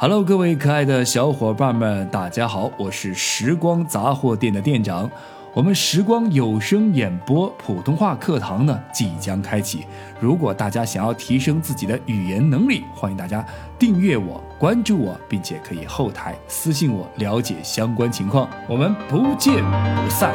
[0.00, 5.10] Hello，各位可爱的小伙伴们，大家好，我是时光杂货店的店长。
[5.52, 9.84] 我们时光有声演播普通话课堂呢即将开启。
[10.20, 13.44] 如果大家想要提升自己的语言能力，欢迎大家
[13.76, 18.48] 订阅我、关注我，并且可以后台私信我了解相关情况。
[18.68, 20.32] 我们不见不散。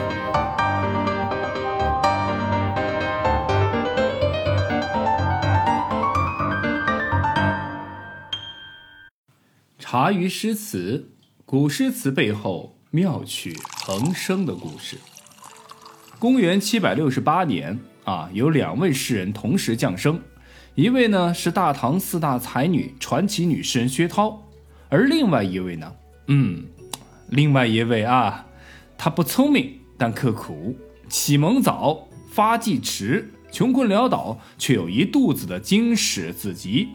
[9.93, 11.11] 茶余诗词，
[11.45, 14.97] 古诗词背后妙趣横生的故事。
[16.17, 20.19] 公元七百六十八年啊，有两位诗人同时降生，
[20.73, 24.41] 一位呢是大唐四大才女传奇女诗人薛涛，
[24.89, 25.93] 而另外一位呢，
[26.25, 26.65] 嗯，
[27.29, 28.47] 另外一位啊，
[28.97, 30.75] 她不聪明但刻苦，
[31.07, 36.89] 启蒙早，发迹迟，穷困潦倒，却有一肚子的经史子集。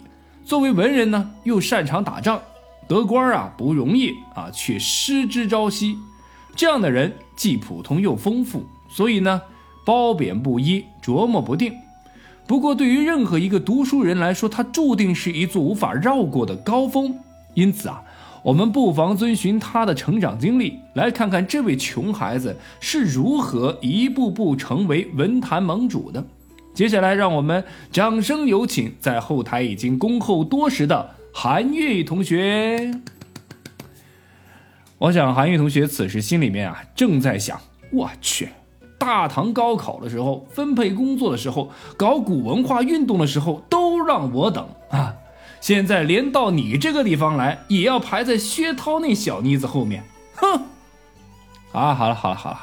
[0.45, 2.43] 作为文人呢，又擅长打仗。
[2.88, 5.98] 得官啊不容易啊，却失之朝夕。
[6.57, 9.43] 这样的人既普通又丰富，所以呢
[9.85, 11.73] 褒贬不一，琢磨不定。
[12.46, 17.15] 不过对于任何一个读书人来说，他注定是一座无法绕过的高峰。
[17.54, 18.02] 因此啊，
[18.43, 26.24] 我们不妨遵循他的成长经历，来看看这位穷孩子是如何一步步成为文坛盟主的。
[26.73, 31.18] 接下来，让我们掌声有请在后台已经恭候多时的。
[31.41, 32.91] 韩愈同学，
[34.99, 37.61] 我想韩愈同学此时心里面啊正在想：
[37.93, 38.49] 我去，
[38.99, 45.15] 大唐高考的时候、分配工作的时候、搞古文化运动的时候，都让我等啊！
[45.61, 50.03] 现在连到你这个地方来，也要排在薛涛那小妮子后面，
[50.35, 50.63] 哼！
[51.71, 52.59] 啊，好了好了好了，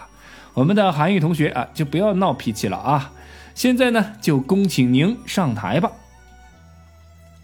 [0.54, 3.14] 我们的韩愈同学啊，就不要闹脾气了啊！
[3.54, 5.90] 现在呢，就恭请您上台吧。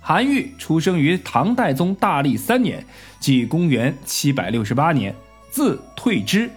[0.04, 2.84] 韩愈出生于唐代宗大历三年，
[3.20, 5.16] 即公元七百六十八年，
[5.52, 6.50] 字退之，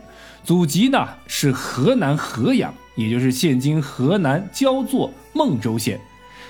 [0.43, 6.01] 祖籍呢是河南河阳，也就是现今河南焦作孟州县。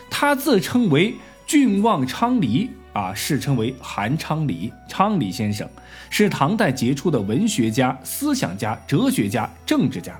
[0.09, 1.13] 他自称为
[1.49, 5.69] 郡望昌黎，啊，世称为韩昌黎，昌黎先生
[6.11, 10.17] 是唐代杰出的文学家、思想家、哲学家、政治家。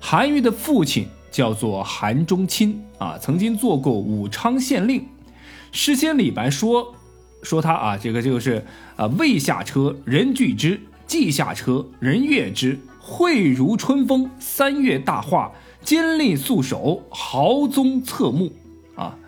[0.00, 5.06] 韩愈的父亲叫做韩中钦，啊，曾经做过武昌县令。
[5.76, 6.94] 诗仙李白说
[7.44, 8.64] ：“说他啊，这个就是
[8.96, 12.78] 啊，未下车人惧之，既下车人悦之。
[12.98, 18.50] 慧如春风，三月大化，坚立素手，豪宗侧目。
[18.94, 19.18] 啊，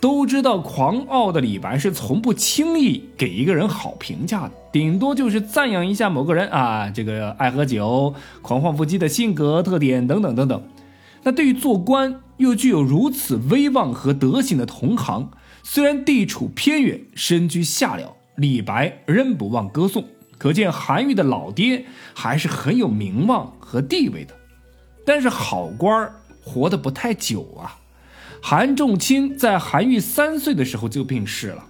[0.00, 10.62] 都知道狂傲的李白是从不轻易给一个人好评价的，顶多就是赞扬一下某个人啊，这个爱喝酒、狂放不羁的性格特点等等等等。
[11.24, 15.28] 那对于做官又具有如此威望和德行的同行。”
[15.62, 20.04] 虽然地处偏远，身居下僚，李白仍不忘歌颂，
[20.38, 21.84] 可见韩愈的老爹
[22.14, 24.34] 还是很有名望和地位的。
[25.04, 27.78] 但是好官儿活得不太久啊。
[28.42, 31.64] 韩仲卿在韩愈三岁的时候就病逝了。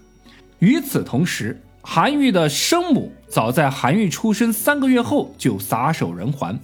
[0.61, 6.59] 与此同时，韩愈的生母早在韩愈出生三个月后就撒手人寰。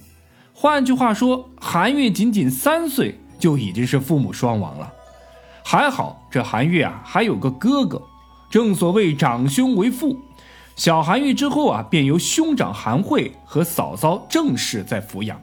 [0.53, 4.93] 换句话说，韩愈仅仅三岁就已经是父母双亡了。
[5.69, 8.01] 还好，这韩愈啊还有个哥哥，
[8.49, 10.17] 正所谓长兄为父。
[10.77, 15.37] 小韩愈之后啊，便由兄长韩惠和嫂嫂郑氏在抚养。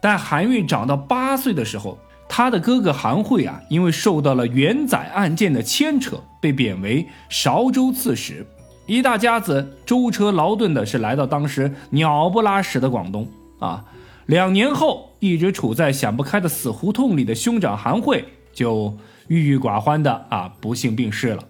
[0.00, 1.96] 待韩愈长到八岁的时候，
[2.28, 8.44] 他的哥哥韩惠啊，因为受到了元载案件的牵扯，被贬为韶州刺史。
[8.86, 13.28] 一大家子舟车劳顿的是来到当时鸟不拉屎的广东
[13.60, 13.84] 啊。
[14.26, 18.92] 两年后，一直处在想不开的死胡同里的兄长韩惠就。
[19.28, 21.44] 郁郁寡欢的啊，不幸病逝了。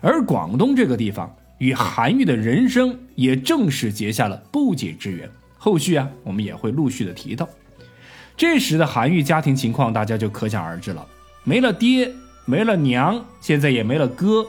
[0.00, 5.28] 而广东这个地方与韩愈的人生也正式结下了不解之缘。
[5.56, 7.48] 后续啊，我们也会陆续的提到。
[8.36, 11.04] 这时的韩愈家庭情况，大家就可想而知了：
[11.42, 12.12] 没了爹，
[12.44, 14.46] 没了娘，现在也没了哥，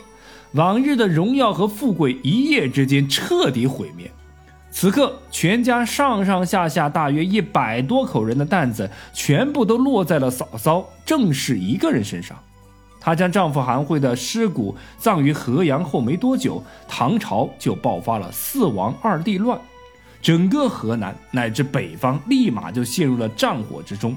[0.51, 4.11] 往日的荣耀和富贵一夜之间彻底毁灭。
[4.69, 12.37] 此刻，全家上上下下大约一百多口人的担子，全部都落在了嫂嫂郑氏一个人身上。
[12.99, 19.59] 她将丈夫韩惠的尸骨葬于河阳后没多久，唐朝就爆发了四王二帝乱，
[20.21, 24.15] 整个河南乃至北方立马就陷入了战火之中。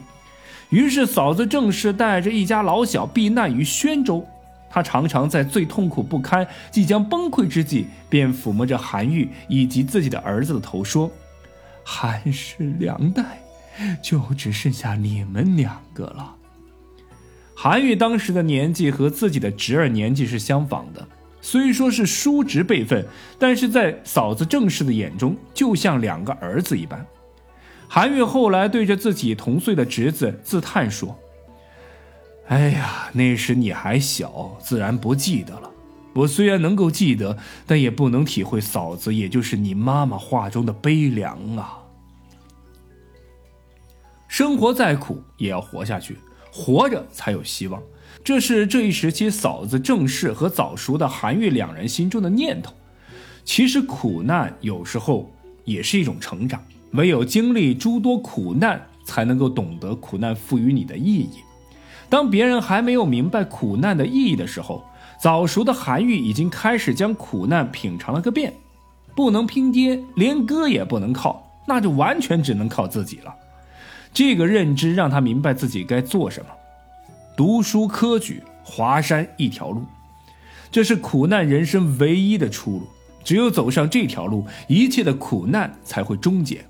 [0.70, 4.26] 于是嫂子郑氏带着一家老小避难于宣州。
[4.68, 11.10] 她常常在最痛苦不堪、即将崩溃之际，便抚摸着韩愈以及自己的儿子的头，说
[11.84, 13.38] ：“韩氏两代，
[14.00, 16.36] 就只剩下你们两个了。”
[17.54, 21.06] 韩愈当时的年纪和自己的侄儿年纪是相仿的，
[21.40, 23.06] 虽说是叔侄辈分，
[23.38, 27.06] 但是在嫂子郑氏的眼中，就像两个儿子一般。
[27.88, 31.18] 韩愈后来对着自己同岁的侄子自叹说
[32.48, 35.70] ：“哎呀，那时你还小，自然不记得了。
[36.14, 41.78] 我虽然能够记得，但也不能体会嫂子，也就是你妈妈话中的悲凉啊。
[44.26, 46.16] 生活再苦，也要活下去，
[46.52, 47.82] 活着才有希望。”
[48.22, 52.72] 这是这一时期嫂子郑氏和早熟的韩愈两人心中的念头。
[53.44, 55.28] 其实苦难有时候
[55.64, 56.62] 也是一种成长，
[56.92, 61.30] 唯有经历诸多苦难，才能够懂得苦难赋予你的意义。
[62.08, 64.84] 当别人还没有明白苦难的意义的时候，
[65.20, 68.54] 早熟的韩愈已经开始将苦难品尝了个遍。
[69.16, 73.34] 不能拼爹，连哥也不能靠，那就完全只能靠自己了。
[74.12, 76.50] 这个认知让他明白自己该做什么。
[77.36, 79.84] 读书科举，华山一条路，
[80.70, 82.86] 这是苦难人生唯一的出路。
[83.24, 86.64] 只有走上这条路，一切的苦难才会终结。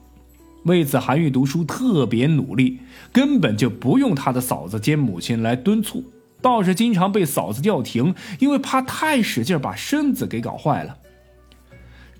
[0.64, 2.78] 为此，韩愈读书特别努力，
[3.10, 6.04] 根本就不用他的嫂子兼母亲来敦促，
[6.40, 10.98] 倒是经常被嫂子叫停，因为怕太使劲把身子给搞坏了。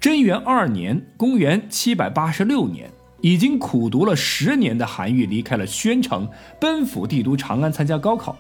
[0.01, 2.91] 贞元二年（公元786年）。
[3.23, 6.29] 已经苦读了十年的韩愈离开了宣城，
[6.61, 8.37] 奔赴帝都长安参加高考。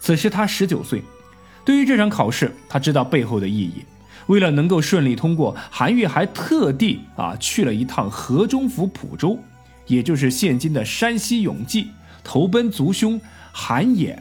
[0.00, 1.02] 此时他十九岁，
[1.64, 3.84] 对于这场考试，他知道背后的意义。
[4.26, 9.38] 为了能够顺利通过，韩愈还特地啊去了一趟河中府蒲州，
[9.86, 11.88] 也就是现今的山西永济，
[12.22, 13.20] 投奔族兄
[13.52, 14.16] 韩衍。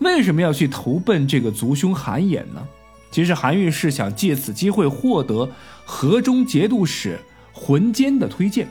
[0.00, 2.66] 为什么要去投奔这个族兄韩衍呢？
[3.10, 5.48] 其实韩愈是想借此机会获得
[5.84, 7.18] 河中节度使
[7.52, 8.68] 浑坚的推荐。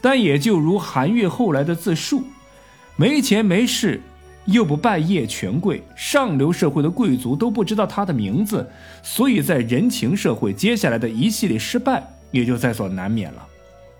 [0.00, 2.24] 但也就如韩愈后来的自述，
[2.96, 4.00] 没钱没势，
[4.46, 8.68] 又不拜谒权贵，上流社会的贵族都不知道他的名字，
[9.02, 13.46] 所以在人情社会，接下来的一系列失败也就在所难免了。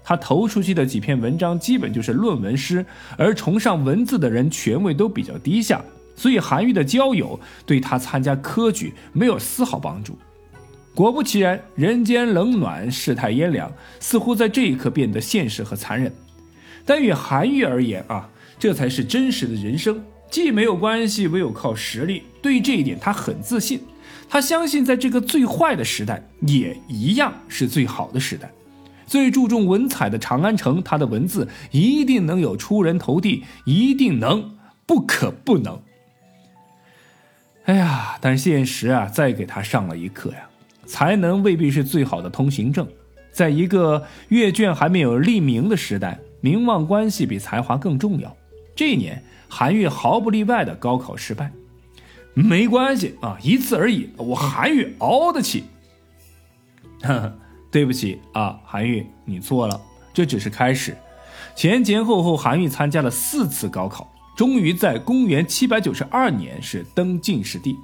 [0.04, 2.86] 他投出去的几篇文章基本就是论文诗，
[3.18, 5.84] 而崇尚文字的人权位都比较低下，
[6.16, 10.16] 所以韩愈的交友对他参加科举没有丝毫帮助。
[10.94, 16.12] 果不其然，人间冷暖，世态炎凉，似乎在这一刻变得现实和残忍。
[16.84, 22.24] 但与韩愈而言啊，这才是真实的人生，既没有关系，唯有靠实力。
[22.42, 23.80] 对于这一点，他很自信。
[24.28, 28.50] 他相信，在这个最坏的时代，也一样是最好的时代。
[29.06, 35.80] 最注重文采的长安城，他的文字一定能有出人头地，一定能，不可不能。
[37.64, 40.47] 哎呀，但现实啊，再给他上了一课呀。
[40.88, 42.88] 才能未必是最好的通行证，
[43.30, 48.34] 在一个阅卷还没有立名的时代，名望关系比才华更重要。
[48.74, 51.52] 这一年，韩愈毫不例外的高考失败，
[52.32, 55.64] 没关系啊，一次而已，我韩愈熬得起。
[57.02, 57.38] 呵 呵
[57.70, 59.78] 对不起啊，韩愈，你错了，
[60.14, 60.96] 这只是开始。
[61.54, 67.76] 前前后后，韩愈参加了四次高考，终于在公元七百九十二年是登进士第。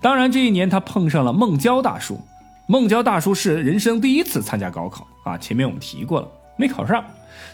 [0.00, 2.20] 当然，这一年他碰上了孟郊大叔。
[2.68, 7.04] 孟郊大叔是人生第一次参加高考啊，前面我们提过了，没考上，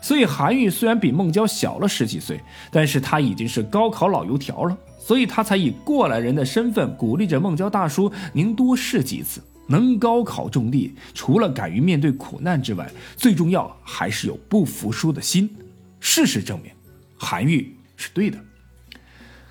[0.00, 15.54] 所以韩愈虽然比孟郊小了十几岁，但是他已经是高考老油条了，所以他才以过来人的身份鼓励着孟郊大叔：“您多试几次，能高考中第，除了敢于面对苦难之外，最重要还是有不服输的心。
[16.00, 16.72] 事实证明，
[17.18, 18.38] 韩愈是对的。”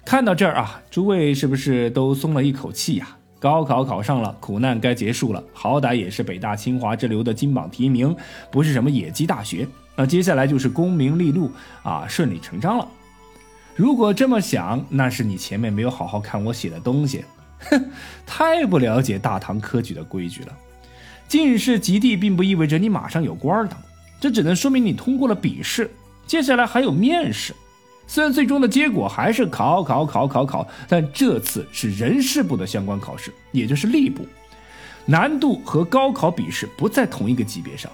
[0.03, 3.15] 看到这儿啊，诸位是不是都松了一口气呀？
[3.41, 5.43] 高考考上了，苦难该结束了。
[5.51, 8.15] 好歹也是北大清华之流的金榜题名，
[8.51, 9.67] 不是什么野鸡大学。
[9.95, 11.49] 那接下来就是功名利禄
[11.81, 12.87] 啊，顺理成章了。
[13.75, 17.25] 如果这么想，那是你前面没有好好看我写的东西，
[17.61, 17.83] 哼，
[18.27, 20.55] 太不了解大唐科举的规矩了。
[21.27, 23.75] 进士及第，并不意味着你马上有官当，
[24.19, 25.89] 这只能说明你通过了笔试，
[26.27, 27.55] 接下来还有面试。
[28.11, 34.27] 虽然最终的结果还是考考考考考，但这次是人事部的相关考试，也就是吏部，
[35.05, 37.89] 难度和高考笔试不在同一个级别上。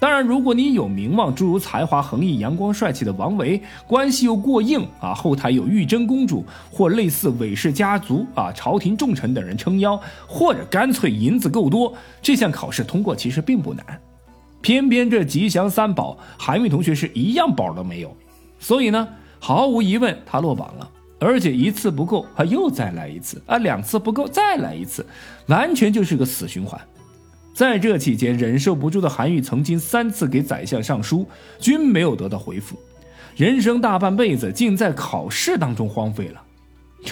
[0.00, 9.96] 当然，如果你有名望，诸如才华横溢、阳光帅气的王维，关系又过硬啊，后台有玉真公主或类似韦氏家族啊、朝廷重臣等人撑腰，
[10.26, 13.86] 或者干脆银子够多，这项考试通过其实并不难。
[14.60, 18.16] 偏偏这吉祥三宝，韩愈同学是一样宝都没有，
[18.58, 19.06] 所以呢。
[19.40, 25.04] 毫无疑问，他落榜了，而且一次不够，他又再来一次啊，两次不够，再来一次，
[25.46, 26.80] 完全就是个死循环。
[27.54, 31.26] 在这期间，忍受不住的韩愈曾经三次给宰相上书，
[31.58, 32.78] 均没有得到回复。
[33.34, 36.42] 人生大半辈子，竟在考试当中荒废了。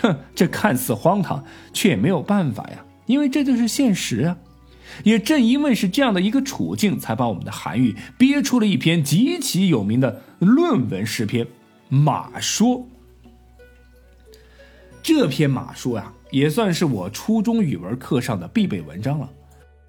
[0.02, 1.42] 哼，这看似荒唐，
[1.72, 2.84] 却也没有办法呀。
[3.06, 4.36] 因为这就是现实啊。
[5.04, 11.44] 也正因为是这样的一个处境，才把我们的韩愈憋出了一篇极其有名的论文诗篇
[11.88, 12.76] 《马说》。
[15.02, 19.28] 这篇《马说》呀，也算是我初中语文课上的必备文章了。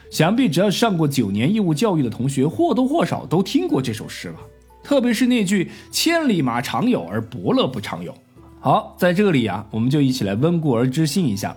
[0.09, 4.39] 想必只要上过九年义务教育的同学，或多或少都听过这首诗吧。
[4.83, 8.13] 特别是那句“千里马常有，而伯乐不常有”。
[8.61, 11.55] 好，在这里啊，我们就一起来温故而知新一下。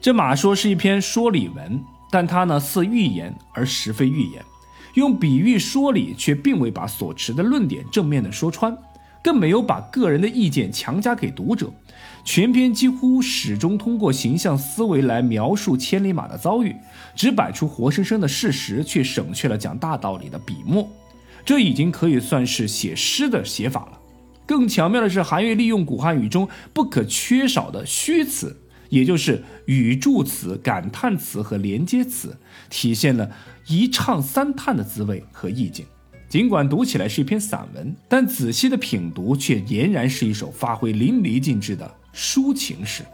[0.00, 1.80] 这《马说》是一篇说理文。
[2.08, 4.42] 但它呢似寓言而实非寓言，
[4.94, 8.74] 用比喻说理，却并未把所持的论点正面的说穿，
[9.26, 11.68] 更没有把个人的意见强加给读者。
[12.24, 16.72] 全篇几乎始终通过形象思维来描述千里马的遭遇，
[17.16, 20.88] 只摆出活生生的事实，却省去了讲大道理的笔墨。
[21.44, 23.98] 这已经可以算是写诗的写法了。
[24.46, 28.56] 更巧妙的是，韩愈利用古汉语中不可缺少的虚词。
[28.90, 32.36] 也就是语助词、感叹词和连接词，
[32.70, 33.28] 体现了
[33.66, 35.84] 一唱三叹的滋味和意境。
[36.28, 43.04] 尽管读起来是一篇散文，但仔细的品读却俨然是一首发挥淋漓尽致的抒情诗。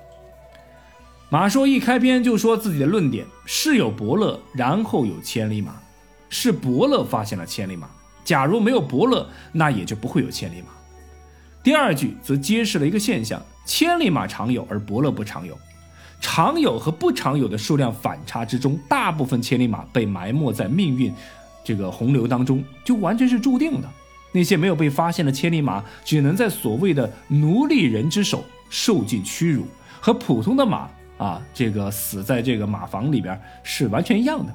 [1.29, 5.75] 马说一开篇就说自己的论点：是有伯乐，然后有千里马，
[6.31, 7.89] 是伯乐发现了千里马。
[8.25, 10.69] 假如没有伯乐，那也就不会有千里马。
[11.63, 13.43] 第二句则揭示了一个现象。
[13.65, 15.57] 千里马常有，而伯乐不常有。
[16.21, 21.13] 常有和不常有的数量反差之中，大部分千里马被埋没在命运
[21.65, 23.89] 这个洪流当中，就完全是注定的。
[24.33, 29.67] 那些没有被发现的千里马，只能在所谓的奴隶人之手受尽屈辱，
[30.01, 30.89] 和普通的马
[31.19, 34.55] 啊，这个死在这个马房里边是完全一样的。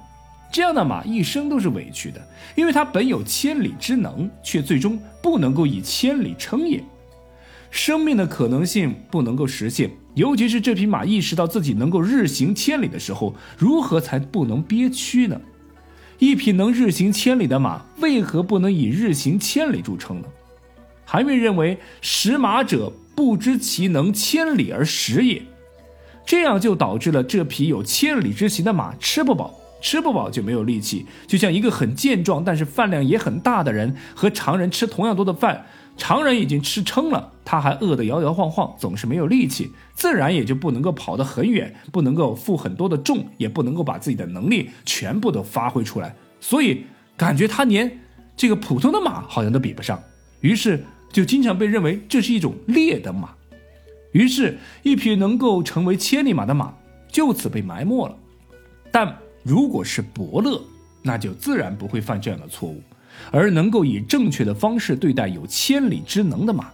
[0.52, 2.20] 这样的马一生都是委屈的，
[2.56, 6.84] 因为它本有千里之能，却最终不能够以千里称也。
[7.70, 15.40] 生命的可能性不能够实现，尤其是这匹马意识到自己能够日行千里的时候，如何才不能憋屈呢？
[16.20, 20.28] 一匹能日行千里的马，为何不能以日行千里著称呢？
[21.06, 25.42] 韩愈认为，食马者不知其能千里而食也，
[26.26, 35.66] 这样就导致了这匹有千里之行的马吃不饱，吃不饱就没有力气，就像一个很健壮但是饭量也很大的人和常人吃同样多的饭。
[35.98, 46.16] 常人已经吃撑了，他还饿得摇摇晃晃，总是没有力气，自然也就不能够跑得很远，不能够负很多的重，也不能够把自己的能力全部都发挥出来。
[46.40, 46.84] 所以
[47.18, 48.00] 感觉他连
[48.36, 50.02] 这个普通的马好像都比不上，
[50.42, 53.30] 于是就经常被认为这是一种劣等马。
[54.14, 56.74] 于是，一匹能够成为千里马的马
[57.12, 58.16] 就此被埋没了。
[58.92, 60.62] 但如果是伯乐，
[61.04, 62.82] 那就自然不会犯这样的错误。
[63.32, 66.68] 而能够以正确的方式对待有千里之能的马，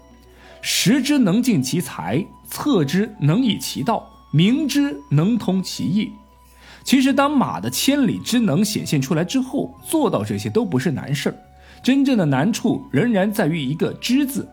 [0.62, 6.12] 识之能尽其才，测之能以其道，明之能通其意。
[6.84, 11.36] 其实，当马的千里之能显现出来之后，做到这些都不是难事儿。
[11.82, 14.48] 真正的难处仍然在于一个“知”字。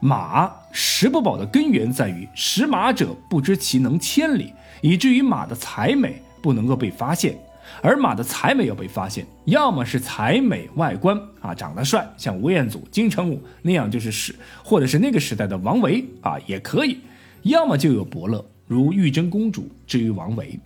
[0.00, 4.52] 马食不饱的根源在于识马者不知其能千里，
[4.82, 7.36] 以至于马的才美不能够被发现。
[7.82, 16.96] 而马的才美要被发现，要么是才美外观啊，长得帅，像吴彦祖、金城武那样就是时，或者是那个时代的王维啊，也可以；
[17.42, 20.58] 要么就有伯乐，如玉真公主之于王维。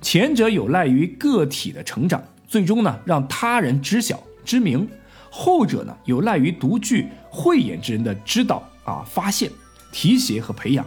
[0.00, 4.86] 前者有赖于个体的成长，最终呢让他人知晓知名；
[5.30, 9.50] 后者呢有赖于独具慧眼之人的知道啊发现、
[9.92, 10.84] 提携和培养。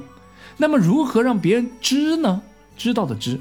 [0.56, 2.42] 那么如何让别人知呢？
[2.78, 3.40] 知道的知。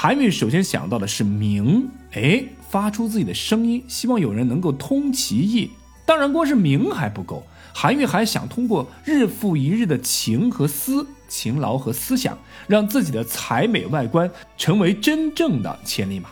[0.00, 5.72] 韩愈首先想到的是鸣，哎，发出自己的声音，希望有人能够通其意。
[6.06, 7.42] 当然，光是鸣还不够，
[7.74, 12.38] 韩愈还想通过日复一日的情和思、勤劳和思想，
[12.68, 16.28] 让自己的才美外观成为真正的千里马。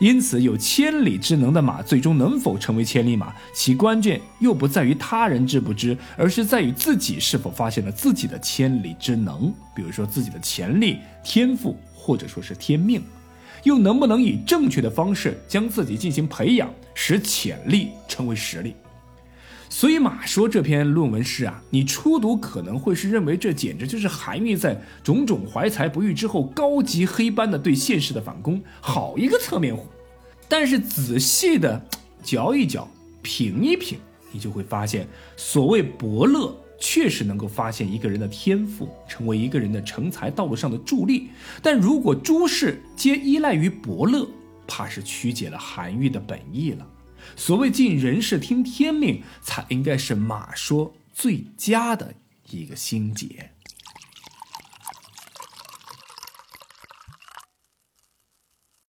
[0.00, 11.76] 因此，有千里之能的马，最终能否成为千里马，其关键又不在于他人知不知，而是在于自己是否发现了自己的千里之能，比如说自己的潜力、天赋。
[12.08, 13.02] 或者说是天命，
[13.64, 18.74] 又能不能以正确的方式将自己进行培养，使潜力成为实力？
[19.68, 29.86] 所以马说这篇论文诗啊，你初读可能会是认为这简直就是韩愈在种种怀才不遇之后高级黑般的对现实的反攻，好一个侧面虎。
[30.48, 31.78] 但是仔细的
[32.22, 32.88] 嚼一嚼，
[33.20, 33.98] 品一品，
[34.32, 36.56] 你就会发现，所谓伯乐。
[36.80, 41.28] 确实能够发现一个人的天赋，成为一个人的成才道路上的助力。
[41.62, 44.28] 但如果诸事皆依赖于伯乐，
[44.66, 46.86] 怕是曲解了韩愈的本意了。
[47.34, 52.14] 所谓尽人事听天命，才应该是马说最佳的
[52.50, 53.50] 一个心结。